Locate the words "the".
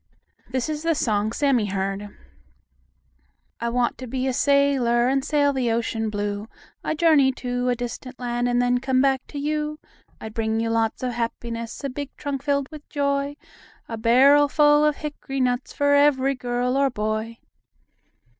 0.81-0.95, 5.53-5.69